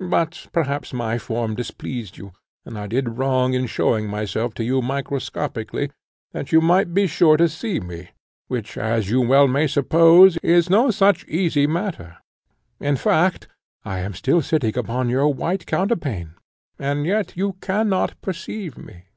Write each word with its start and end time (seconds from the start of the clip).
But 0.00 0.46
perhaps 0.50 0.94
my 0.94 1.18
form 1.18 1.54
displeased 1.54 2.16
you, 2.16 2.32
and 2.64 2.78
I 2.78 2.86
did 2.86 3.18
wrong 3.18 3.52
in 3.52 3.66
showing 3.66 4.08
myself 4.08 4.54
to 4.54 4.64
you 4.64 4.80
microscopically, 4.80 5.90
that 6.32 6.52
you 6.52 6.62
might 6.62 6.94
be 6.94 7.06
sure 7.06 7.36
to 7.36 7.50
see 7.50 7.80
me, 7.80 8.08
which, 8.48 8.78
as 8.78 9.10
you 9.10 9.24
may 9.24 9.44
well 9.46 9.68
suppose, 9.68 10.38
is 10.38 10.70
no 10.70 10.90
such 10.90 11.26
easy 11.26 11.66
matter; 11.66 12.16
in 12.80 12.96
fact, 12.96 13.46
I 13.84 13.98
am 13.98 14.14
still 14.14 14.40
sitting 14.40 14.74
upon 14.78 15.10
your 15.10 15.28
white 15.28 15.66
counterpane, 15.66 16.30
and 16.78 17.04
yet 17.04 17.36
you 17.36 17.52
cannot 17.60 18.18
perceive 18.22 18.78
me. 18.78 19.08